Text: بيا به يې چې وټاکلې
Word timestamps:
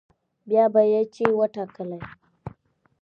بيا 0.49 0.65
به 0.73 0.81
يې 0.91 1.01
چې 1.15 1.23
وټاکلې 1.39 1.99